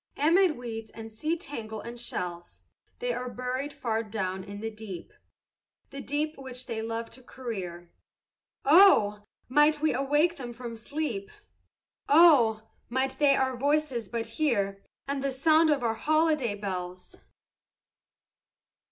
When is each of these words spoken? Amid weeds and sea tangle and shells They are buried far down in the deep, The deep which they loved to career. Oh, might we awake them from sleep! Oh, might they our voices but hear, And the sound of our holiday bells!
Amid 0.17 0.57
weeds 0.57 0.89
and 0.89 1.11
sea 1.11 1.37
tangle 1.37 1.79
and 1.79 1.99
shells 1.99 2.61
They 2.97 3.13
are 3.13 3.29
buried 3.29 3.71
far 3.71 4.01
down 4.01 4.43
in 4.43 4.59
the 4.59 4.71
deep, 4.71 5.13
The 5.91 6.01
deep 6.01 6.35
which 6.39 6.65
they 6.65 6.81
loved 6.81 7.13
to 7.13 7.21
career. 7.21 7.91
Oh, 8.65 9.21
might 9.47 9.79
we 9.79 9.93
awake 9.93 10.37
them 10.37 10.53
from 10.53 10.75
sleep! 10.75 11.29
Oh, 12.09 12.67
might 12.89 13.19
they 13.19 13.35
our 13.35 13.55
voices 13.55 14.09
but 14.09 14.25
hear, 14.25 14.81
And 15.07 15.23
the 15.23 15.29
sound 15.29 15.69
of 15.69 15.83
our 15.83 15.93
holiday 15.93 16.55
bells! 16.55 17.15